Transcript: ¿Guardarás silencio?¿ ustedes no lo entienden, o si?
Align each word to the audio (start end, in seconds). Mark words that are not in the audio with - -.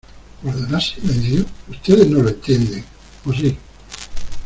¿Guardarás 0.41 0.95
silencio?¿ 0.99 1.45
ustedes 1.69 2.07
no 2.07 2.23
lo 2.23 2.29
entienden, 2.29 2.83
o 3.23 3.31
si? 3.31 3.55